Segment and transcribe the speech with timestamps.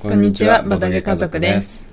[0.00, 1.88] こんにちはボドゲ家族です。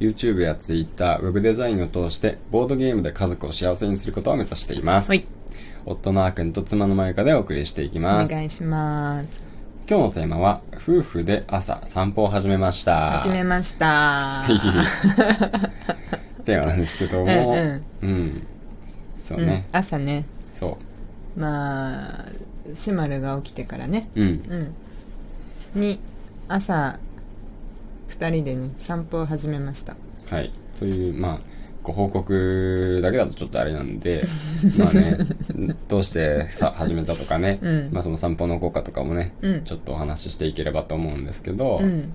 [0.00, 5.24] YouTube や Twitter、ウェブデザインを通してボードゲームで家族を幸せにすることを目指しています、はい。
[5.86, 8.34] 夫のあーくんと妻のまゆかでお送りしていきおます。
[8.34, 9.40] 願いします。
[9.88, 13.20] 今日のテーマは夫婦で朝散歩を始めました。
[13.20, 14.42] 始めました。
[16.44, 17.52] テーマなんですけども。
[17.52, 18.46] うんうん。
[19.22, 20.24] そううんね、朝ね。
[20.52, 20.76] そ
[21.36, 22.24] まあ
[22.74, 24.10] シマルが起きてからね。
[24.16, 24.74] ううん。
[25.74, 25.80] うん。
[25.80, 26.00] に
[26.48, 26.98] 朝
[28.08, 29.96] 二人でね散歩を始めました。
[30.30, 30.52] はい。
[30.72, 31.40] そういうまあ
[31.82, 34.26] ご報告だけだとちょっとあれなんで
[34.78, 35.18] まあね
[35.86, 37.90] どうしてさ始めたとかね、うん。
[37.92, 39.64] まあ、その散歩の効果とかもね、うん。
[39.64, 42.12] ちょっとお話ししていければと思うんですけど、うん。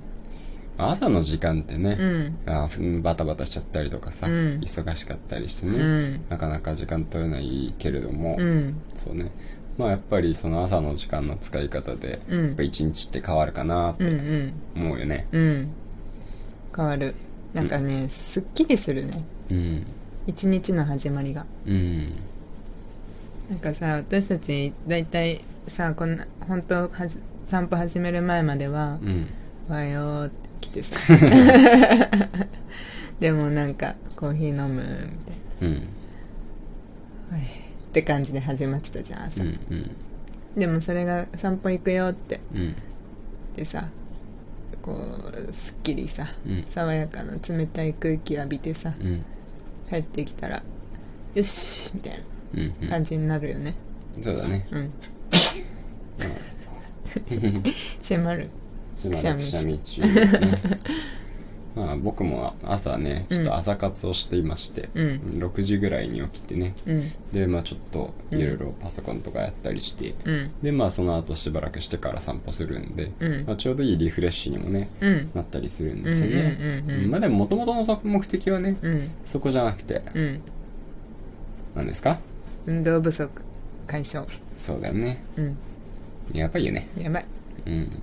[0.77, 2.37] まあ朝の時間ってね、うん。
[2.48, 4.59] あーバタバタしちゃったりとかさ、うん。
[4.63, 6.21] 忙しかったりしてね、うん。
[6.29, 8.76] なかなか時間取れないけれども、うん。
[8.98, 9.31] そうね
[9.79, 12.20] まあやっぱりその朝の時間の使い方で、
[12.61, 14.20] 一日って変わるかなっうんう
[14.75, 14.85] てん。
[14.85, 15.25] 思うよね。
[15.31, 15.70] うん。
[16.75, 17.15] 変わる。
[17.53, 19.23] なんかね、すっきりするね。
[19.49, 19.85] うん。
[20.27, 21.45] 一日の始まりが。
[21.65, 22.12] うん。
[23.49, 27.17] なんかさ私たち大体さこんな本当はじ
[27.48, 29.27] 散歩始める前まではうん
[29.67, 30.99] 「おはよう」って来てさ。
[33.20, 34.85] でもなんかコーヒー飲むみ
[35.59, 35.76] たいうん。
[37.32, 37.48] なはい
[37.90, 39.91] って感じで始まってたじゃん朝、うんうん。
[40.59, 42.40] でもそれが散歩行くよって。
[42.54, 42.76] うん。
[43.55, 43.87] でさ
[44.82, 46.65] こうすっきりさ、うん。
[46.67, 49.26] 爽やかな冷たい空気浴びてさうん。
[49.90, 50.62] 帰ってきたら
[51.34, 52.23] よしみたい
[52.54, 52.90] うんうなん。
[52.91, 53.76] 感じになるよね。
[54.21, 54.67] そうだね。
[54.71, 54.91] うん。
[58.01, 58.49] シェマル
[58.95, 60.07] しばらくくしゃみ中ね
[61.75, 65.22] まあ僕も朝ねちょっと朝活をしていまして、うん。
[65.35, 66.73] 6時ぐらいに起きてね。
[66.85, 67.11] うん。
[67.31, 70.51] でまあちょっといろいろパソコンとかやったりして、うん。
[70.61, 73.45] でまあその後しばらくしてから散歩するんで、うん。
[73.45, 75.31] まあ、ちょうどいいリフレッシュにもねうん。
[75.34, 79.11] なったりするんですよね、まあでも元々の目的はね、うん。
[79.25, 80.41] そこじゃなくてうん。
[81.75, 82.19] 何ですか？
[82.66, 83.29] 運動不足
[83.88, 84.27] 解消。
[84.57, 85.23] そうだよね。
[85.38, 85.57] うん。
[86.33, 86.89] やばいよね。
[86.97, 87.25] やばい。
[87.67, 88.01] うん。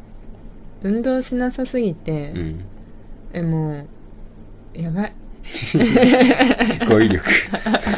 [0.83, 2.65] 運動しなさすぎて、うん
[3.33, 3.87] えもう
[4.75, 5.13] やばい。
[6.89, 7.25] 語彙力。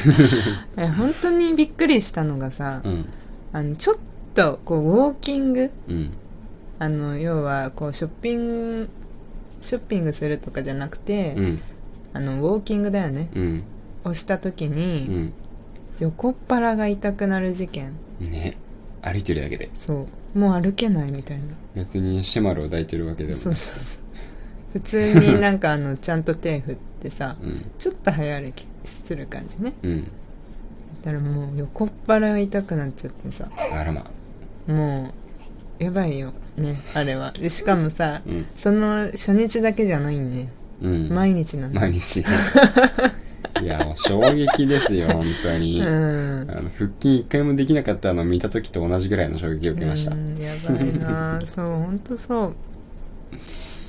[0.77, 3.07] え本当にびっくりしたのがさ、うん。
[3.53, 3.97] あのちょっ
[4.35, 6.13] とこうウォーキングうん。
[6.79, 8.47] あの要はこうショッピン
[8.83, 8.89] グ
[9.61, 11.61] ショッピングするとかじゃなくて、うん。
[12.13, 13.31] あのウォーキングだよね。
[13.35, 13.63] うん。
[14.05, 15.33] をした時うに、ん。
[16.01, 17.95] 横っ腹が痛くなる事件。
[18.21, 18.57] ね。
[19.03, 19.71] 歩いてるだけで。
[19.75, 20.39] そう。
[20.39, 21.45] もう歩けないみたいな。
[21.75, 24.05] 別にシェマルを抱いてるわけでもそうそうそう
[24.73, 27.67] 普通になんかあのちゃんと手振ってさ うん。
[27.79, 29.75] ちょっと早歩きする感じね。
[29.83, 30.05] うん。
[31.03, 33.49] だからもう横っ腹が痛くなっちゃってさ。
[33.73, 34.11] あらま。
[34.67, 35.13] も
[35.81, 37.33] うやばいよねあれは。
[37.33, 38.47] でしかもさ、うん。
[38.57, 40.51] その初日だけじゃないんね、
[40.83, 41.09] うん。
[41.09, 42.25] 毎日なんだ毎日。
[43.63, 46.47] いやもう衝撃ですよ 本当に、うん。
[46.51, 50.15] あの腹筋一回もできなかったのを見た時と同じぐらいの衝撃を受けました。
[50.15, 51.41] うんやばいな。
[51.47, 52.55] そう本当そう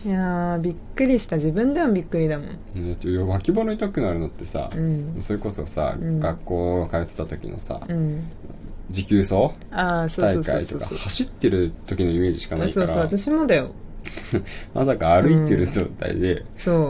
[0.06, 1.36] いやーびっくりした。
[1.36, 2.48] 自分でもびっくりだもん。
[2.48, 5.18] だっていや脇腹痛くなるのってさ、うん。
[5.20, 6.20] それこそさ、うん。
[6.20, 8.24] 学校通ってた時のさ、うん。
[8.90, 12.88] 持久走大会とか走ってる時のイメージしかないから。
[12.88, 13.72] そうそう私もだよ。
[14.74, 16.44] まさか歩いてる状態で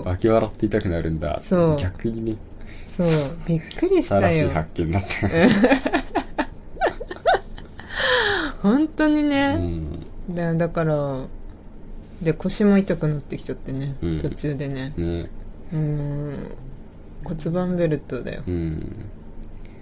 [0.05, 1.39] 脇腹って痛くなるんだ。
[1.41, 1.77] そう。
[1.77, 2.35] 逆にね。
[2.85, 3.07] そう。
[3.47, 5.09] びっくりした新しいよ発見だった。
[8.61, 9.87] 本当にうね、ん。
[10.29, 11.25] だだから
[12.21, 14.19] で腰も痛くなってきちゃってね、うん。
[14.19, 14.93] 途中でね。
[14.97, 15.29] ね。
[15.71, 16.51] うん
[17.23, 18.43] 骨盤ベルトだよ。
[18.45, 19.05] うん。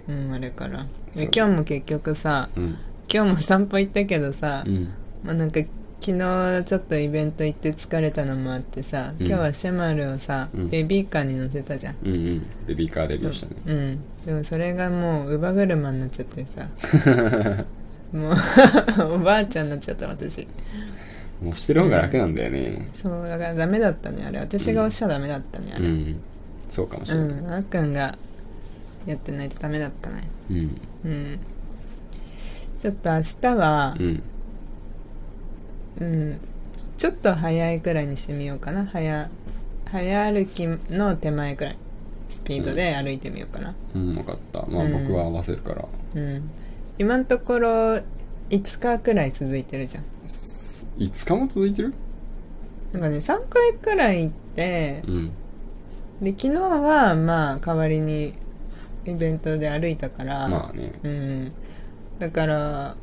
[0.08, 0.86] うんあれから。
[1.14, 2.78] 今日も結局さうん。
[3.12, 4.88] 今日も散歩行ったけどさ、うん。
[5.24, 5.60] まあなんか
[6.00, 9.26] 昨日ちょっとイベント行って疲れたのもあってさ、うん。
[9.26, 10.68] 今日はシェマルをさ、うん。
[10.68, 11.96] ベビーカーに乗せたじゃん。
[12.04, 12.46] うんうん。
[12.66, 13.54] ベビーカーデビューしたね。
[13.66, 14.00] うん。
[14.26, 16.68] でもそれがもう乳母車になっちゃってさ。
[18.12, 18.32] もう
[19.16, 20.46] おばあちゃんになっちゃった私
[21.42, 22.88] もうしてる方が楽なんだよね。
[22.94, 24.38] そうだからダメだったねあれ。
[24.40, 25.84] 私が押しちゃダメだったねあれ。
[25.84, 26.22] うん。
[26.68, 27.42] そうかもしうれない。
[27.42, 27.52] ん。
[27.54, 28.18] あっくんが
[29.06, 30.28] やってないとダメだったね。
[30.50, 30.80] うん。
[31.04, 31.38] うん。
[32.80, 34.22] ちょっと明日はうん。
[36.00, 36.40] うん。
[36.96, 38.86] ちょっと早いくらいにしてみようかな。
[38.86, 39.30] 早
[39.84, 41.76] 早歩きの手前くらい。
[42.30, 43.74] スピードで歩いてみようかな。
[43.94, 44.66] うん分かった。
[44.66, 44.92] まあうん。
[45.04, 45.84] 僕は合わせるから。
[46.14, 46.50] うん。
[46.98, 47.68] 今のところ
[48.50, 50.04] 5日くらい続いてるじゃん
[50.98, 51.94] 5日も続いてる？
[52.92, 55.32] なんかね3回くらい行ってうん。
[56.20, 58.34] で昨日はまあ代わりに
[59.04, 60.98] イベントで歩いたからまあね。
[61.02, 61.52] うん。
[62.18, 62.96] だから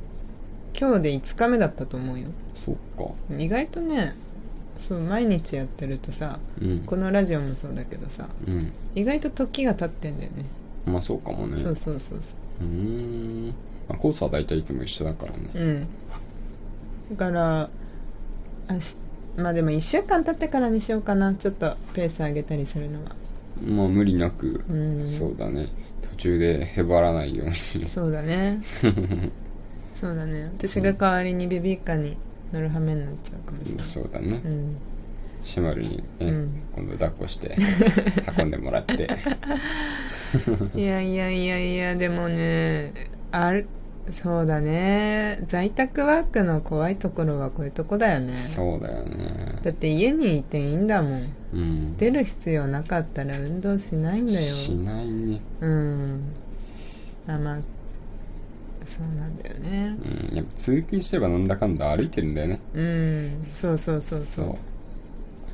[0.77, 2.29] 今日で5日目だったと思うよ。
[2.53, 3.13] そっか。
[3.37, 4.15] 意外とね
[4.77, 6.79] そう毎日やってるとさうん。
[6.79, 8.73] このラジオもそうだけどさうん。
[8.93, 10.45] 意外と時が経ってんだよね。
[10.85, 11.55] まあそうかもね。
[11.55, 12.63] そうそうそうそう。
[12.63, 13.53] ーん、
[13.87, 15.51] まあ、コースは大体いつも一緒だからね。
[15.53, 15.87] ううん。
[17.11, 17.69] だから
[19.37, 21.35] まあでも1週間経ってからにしようかな。
[21.35, 23.11] ちょっとペース上げたりするのは。
[23.67, 25.05] まあ無理なく、うん。
[25.05, 25.69] そうだね。
[26.01, 27.55] 途中でへばらないように。
[27.55, 28.61] そうだね。
[29.93, 30.51] そうだね。
[30.57, 32.17] 私が代わりにベビーカーに
[32.51, 33.85] 乗る羽目になっちゃうかもしれない。
[33.85, 34.41] そうだね。
[34.43, 34.75] うん。
[35.43, 36.61] シマルにね、うん。
[36.73, 37.55] 今度抱っこして
[38.37, 39.07] 運んでもらって。
[40.75, 42.93] いやいやいやいやでもね
[43.31, 43.67] ある
[44.11, 45.39] そうだね。
[45.47, 48.37] 在宅ワークの怖いところはこういうとこだよね。
[48.37, 49.59] そうだよね。
[49.63, 51.33] だって家にいていいんだもん。
[51.53, 51.97] うん。
[51.97, 54.39] 出る必要なかったら運動しないんだよ。
[54.39, 55.41] しないね。
[55.59, 56.21] うん。
[57.27, 57.57] あまあ
[58.85, 59.97] そうなんだよね。
[60.31, 60.35] うん。
[60.35, 62.59] やっぱ通勤してればなんだかんだ歩いてるんだよね。
[62.73, 63.43] うん。
[63.45, 64.45] そうそうそうそう。
[64.45, 64.55] そう。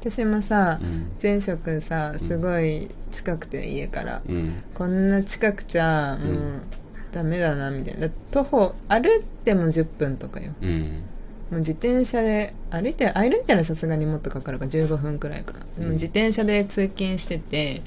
[0.01, 1.11] 私もさ、うん。
[1.21, 4.51] 前職さすごい近くて家から、うん。
[4.73, 6.61] こんな近くちゃもう、うん
[7.11, 8.07] ダメだなみたいな。
[8.07, 10.53] だ徒歩歩いても10分とかよ。
[10.61, 11.03] うん。
[11.51, 17.81] もう自転車で歩いて歩いたらさすがにもっとかかるから15分くらいかな、でも自転車で通勤してて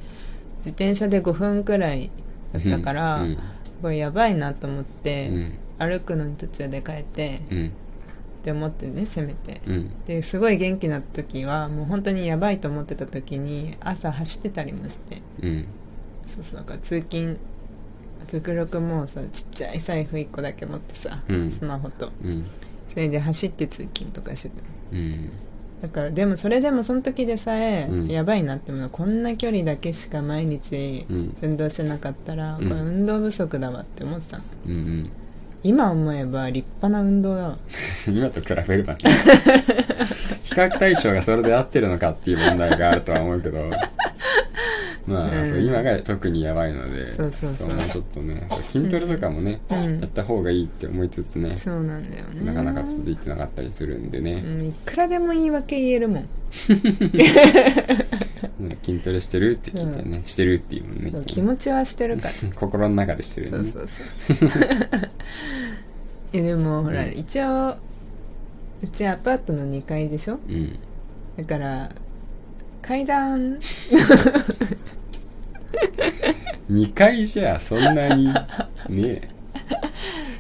[0.57, 2.11] 自転車で5分くらい
[2.53, 3.39] だったから、うん。
[3.81, 5.59] これやばいなと思っうて、ん。
[5.79, 7.67] 歩くのに途中で帰ってうん。
[7.69, 7.71] っ
[8.45, 9.91] て思ってねせめて、うん。
[10.05, 15.23] ですごい元気な時はもう本当にやばいと思ってた時に朝走ってたりもして。
[15.43, 15.67] うん。
[16.27, 17.39] そうそうだから通勤
[18.25, 21.51] 極力もうさちっちゃい財布1個だけ持ってさ、うん。
[21.51, 22.11] スマホと。
[22.23, 22.45] うん。
[22.89, 24.63] それで走って通勤とかしてた
[24.93, 25.31] うん。
[25.83, 28.09] だからでもそれでもその時でさえ、うん。
[28.09, 31.37] やばいなって思うこんな距離だけしか毎日うん。
[31.43, 32.69] 運動してなかったら、うん。
[32.69, 34.45] これ運動不足だわって思ってたの。
[34.67, 35.13] うんうん。
[35.63, 37.59] 今思えば立派な運動だわ。
[38.07, 39.01] 今と比べればね。
[40.45, 43.71] 比較対象がそれで合ってるのかっていう問題があるとは思うけど
[45.07, 47.69] まあ、今が特にやばいのでそうそうそう。
[47.69, 50.01] もうちょっとね筋トレとかもね、うん。
[50.01, 52.43] やった方がいいって思いつつね、そうなんだよね。
[52.45, 56.29] なかなか続いてなかったりするんでね、うんいくらでも言い訳言えるもん。
[58.61, 62.35] ね筋トレしてるって聞いてね、してるっていうもんねそう気持ちはしてるから。
[62.57, 63.71] 心の中でしてるね。
[63.71, 65.11] そうそうそう
[66.33, 67.13] え でもほら、うん。
[67.13, 67.77] 一応
[68.83, 70.39] うちアパートの2階でしょ？
[70.49, 70.79] うん。
[71.37, 71.91] だから
[72.83, 73.59] 階段
[76.75, 78.27] 2回じゃそんなに
[78.89, 79.29] ね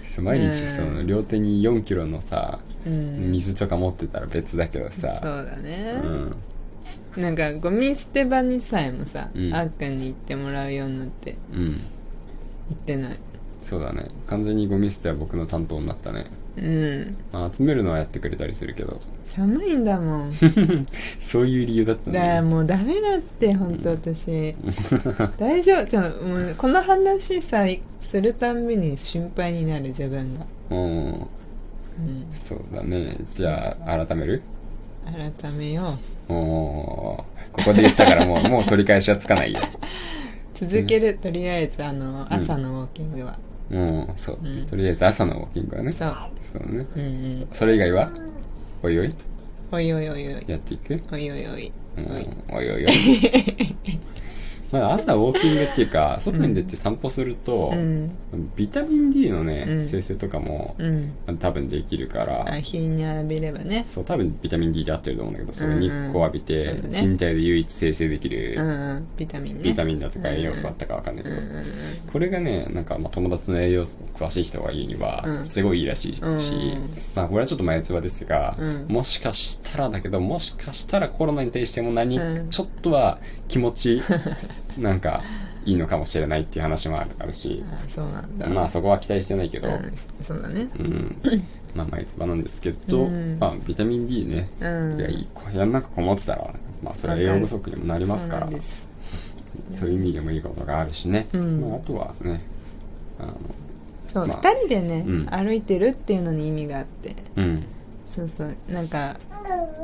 [0.03, 3.33] そう毎日その両手に4キロのさうん。
[3.33, 6.01] 水とか持ってたら別だけどそうさだね。
[7.17, 7.23] う、ん。
[7.23, 9.55] なんかゴミ捨て場にさえもさ、うん。
[9.55, 11.65] あっくんに行ってもらうようになってうん。
[11.65, 13.17] 行ってない。
[13.63, 14.07] そうだね。
[14.27, 16.27] 完全にゴミ捨ては僕の担当になったね、
[16.57, 17.17] うん。
[17.33, 19.01] まあ、集めるのはやってくれたりするけど。
[19.27, 20.33] 寒いんだもん。
[21.19, 24.55] そういう理由だっただからねもうダメだって本当私。
[25.39, 25.87] 大丈夫。
[25.87, 27.65] じゃあもうこの話さ
[28.01, 30.79] するたんびに心配になる自分が、うん。
[30.79, 31.27] うん、
[32.33, 33.17] そうだね。
[33.33, 34.43] じゃあ改める？
[35.05, 35.83] 改めよ
[36.29, 36.33] う。
[36.33, 39.61] おここで言ったからもう もう取り返しはつかないよ。
[40.55, 43.54] 続ける、とりあえずあの朝のウォーキングは、うん
[44.17, 44.67] そう、うん。
[44.67, 45.93] とりあえず朝のウォーキングはね。
[45.93, 46.15] そう。
[46.43, 46.87] そうね。
[46.97, 47.07] うんう
[47.45, 47.49] ん。
[47.53, 48.11] それ以外は
[48.83, 49.09] おいおい。
[49.73, 50.45] おいおいおいおい。
[50.47, 51.03] やっていく？
[51.13, 51.73] おいおいおい。
[51.97, 53.74] うんおいおいおい
[54.73, 58.11] まあ朝ウォーキングっていうか外に出て散歩すると、うん。
[58.57, 59.87] ビタミン D のね、うん。
[59.87, 61.39] 生成とかも、うん。
[61.39, 62.47] 多分できるから。
[62.49, 63.85] あ日に浴びればね。
[63.89, 69.09] そう多分ビタミン D で合ってると思うんだけどその日光浴びて、人体で唯一生成できる、うんうん。
[69.17, 69.63] ビタミンね。
[69.63, 71.65] ビタミンだとか栄養素だったかわかんないけど、うんうんうん。
[72.13, 75.47] これがねなんかまあ友達の栄養素詳しい人が言うにはうん。
[75.47, 76.89] すごいいいらしいし、うん。
[77.15, 78.87] まあこれはちょっと前つばですが、うん。
[78.89, 82.51] もしかしたらだけどもしかしたらコロナに対しても何、うん。
[82.51, 83.19] ちょっとは
[83.49, 84.03] 気持ち
[84.79, 85.23] なんか
[85.65, 88.47] いいのかもしれないっていう話もあるあるし、あそうなんだ。
[88.49, 89.93] まあそこは期待してないけど、うん
[90.23, 90.69] そうだね。
[90.79, 91.17] うん、
[91.75, 93.39] まあ前つばなんですけど、うん。
[93.39, 95.01] まあビタミン D ね、うん。
[95.01, 95.09] いや
[95.53, 98.49] 部屋の中こもってたらまあそれは栄養不足にもなりますから
[99.73, 101.61] そういう意味でもいいことがあるしね、うん。
[101.61, 102.43] まあ、あとはね
[103.19, 103.35] あの
[104.09, 105.27] そう、まあ2人でね、うん。
[105.31, 107.17] 歩いてるっていうのに意味があって。
[107.37, 107.65] うん。
[108.09, 108.57] そうそう。
[108.69, 109.19] なんか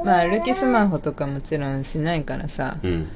[0.05, 3.09] まあ歩きスマホとかもちろんしないからさ、うん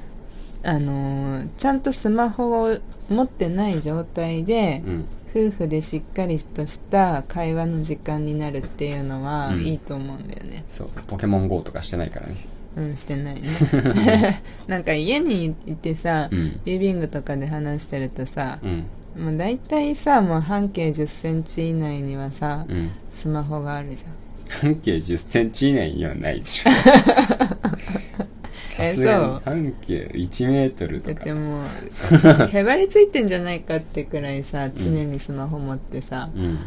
[0.64, 2.78] あのーちゃんとスマホを
[3.08, 5.06] 持ってない状態で、うん。
[5.36, 9.62] 夫婦でしっかりとした会話の時間になるっていうのはうん。
[9.62, 10.64] いいと思うんだよね。
[10.68, 10.88] そう。
[11.06, 12.36] ポケモン GO とかしてないからね。
[12.76, 13.48] うん、してないね。
[14.66, 16.60] なんか家にいてさ、うん。
[16.64, 18.86] リビングとかで話してるとさ、うん。
[19.24, 22.90] もう大体さもう半径1 0センチ以内にはさ、うん。
[23.12, 24.04] スマホがあるじ
[24.48, 26.70] 半径10センチ以内にはないでしょ。
[26.70, 27.68] さ
[28.92, 29.42] そう。
[29.44, 31.64] 半径1メートルだっとかてもう
[32.50, 36.58] へばりついてんじゃないかってくらいさ常にスマホ持ってさ、うん。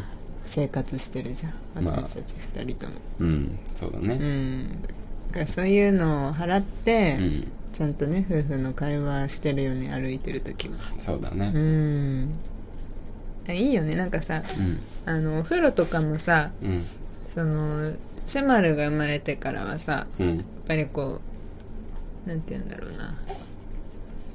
[0.46, 1.84] 生活してるじゃん。
[1.84, 1.96] まあ。
[1.96, 3.58] 私たち二人とも、うん。
[3.76, 4.82] そうだうねん。
[5.28, 7.52] だからそういうのを払って、うん。
[7.70, 12.32] ちゃんとね夫婦の会話してるよね歩いてる時はそうだうねん。
[13.50, 13.94] いいよね。
[13.94, 14.78] なんかさうん。
[15.04, 16.84] あのお風呂とかもさうん。
[17.28, 17.92] その
[18.26, 20.36] シェマルが生まれてからはさうん。
[20.38, 21.27] やっぱりこう
[22.28, 23.14] なんて言うんだろうな。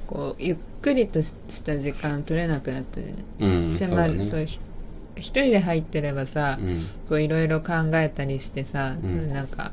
[0.06, 4.58] こうゆっくりとした時間取れなくなったじゃんうんそうだシェマル、そうねひ
[5.16, 6.86] 一人で入ってればさ、うん。
[7.08, 9.08] こういろいろ考えたりしてさ、うん。
[9.08, 9.72] そなんか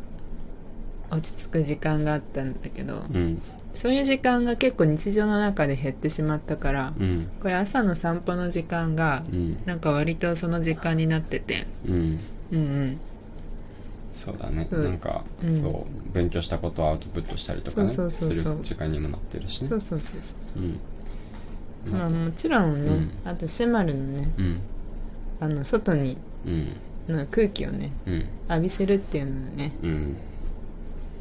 [1.10, 3.42] 落ち着く時間があったんだけど、うん。
[3.74, 7.28] そういう時間が結構日常の中で減ってしまったから、うん。
[7.42, 9.58] これ朝の散歩の時間がうん。
[9.66, 11.66] なんか割とその時間になってて。
[11.88, 12.20] うん。
[12.52, 13.00] うんうん
[14.24, 14.68] そうだね。
[14.72, 15.62] なんか、うん。
[15.62, 16.14] そう。
[16.14, 17.88] 勉強したことをアウトプットしたりとかね。
[17.88, 18.12] する
[18.62, 19.68] 時間にもなってるしね。
[19.68, 20.60] そうそうそうそう。
[20.60, 20.80] ん。
[21.88, 23.12] うまあもちろんね、うん。
[23.26, 24.32] あとシェマルのね。
[24.38, 24.62] うん。
[25.40, 26.76] あの外にうん。
[27.08, 28.26] の空気をねうん。
[28.48, 29.72] 浴びせるっていうのはね。
[29.82, 30.18] うん。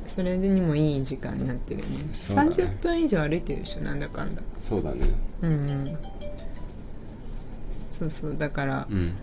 [0.07, 2.03] それにもいい時間になってるよね。
[2.03, 2.05] ね。
[2.13, 4.43] 30分以上歩いてるでしょなんだかんだ。
[4.61, 5.09] そうだね。
[5.41, 5.97] うんうん。
[7.91, 8.37] そうそう。
[8.37, 9.15] だからうん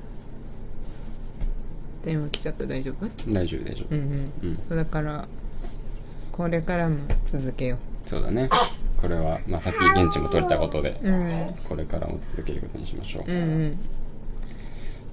[2.08, 2.66] 電話来ちゃった？
[2.66, 3.08] 大丈夫？
[3.32, 3.96] 大丈夫大丈夫。
[3.96, 4.32] うんうん。
[4.44, 4.60] うん。
[4.70, 5.28] そうだから
[6.32, 8.50] これからも続けよそうだね。
[9.02, 11.56] これはまあさっき現地も取れたことでううん。
[11.68, 13.80] これからも続けることにしましょう、うんうん。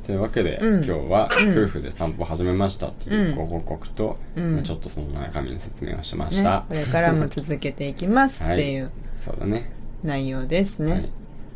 [0.07, 0.85] というわけで、うん。
[0.85, 1.65] 今日はうん。
[1.65, 3.35] 夫婦で散歩始めましたっていううん。
[3.37, 4.55] ご報告と、うん。
[4.55, 9.71] まあちょっとその中身の説明をしましねた、これからも続けていきますっていう そうだね。
[10.03, 10.93] 内容ですはい。
[11.01, 11.11] ね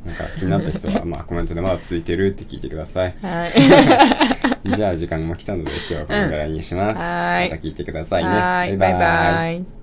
[0.06, 3.14] なんか気になった人は、まあ、コメントでまだ続いてるって聞いてください。
[3.20, 3.50] はい
[4.64, 7.00] じゃあ時間も来たので今日はこのぐらいにします。
[7.00, 7.50] はい。
[7.50, 8.30] また聞いてくださいね。
[8.30, 8.76] はい。
[8.76, 9.77] バイバイ